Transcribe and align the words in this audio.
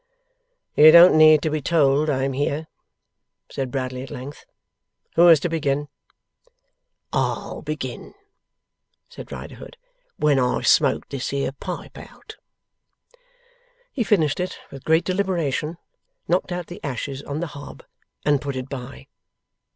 'You 0.75 0.91
don't 0.91 1.15
need 1.15 1.43
to 1.43 1.51
be 1.51 1.61
told 1.61 2.09
I 2.09 2.23
am 2.23 2.33
here,' 2.33 2.65
said 3.51 3.69
Bradley 3.69 4.01
at 4.01 4.09
length. 4.09 4.45
'Who 5.13 5.27
is 5.27 5.39
to 5.41 5.47
begin?' 5.47 5.89
'I'll 7.13 7.61
begin,' 7.61 8.15
said 9.09 9.31
Riderhood, 9.31 9.77
'when 10.17 10.39
I've 10.39 10.65
smoked 10.65 11.11
this 11.11 11.29
here 11.29 11.51
pipe 11.51 11.99
out.' 11.99 12.37
He 13.93 14.03
finished 14.03 14.39
it 14.39 14.57
with 14.71 14.85
great 14.85 15.05
deliberation, 15.05 15.77
knocked 16.27 16.51
out 16.51 16.65
the 16.65 16.83
ashes 16.83 17.21
on 17.21 17.39
the 17.39 17.45
hob, 17.53 17.83
and 18.25 18.41
put 18.41 18.55
it 18.55 18.69
by. 18.69 19.05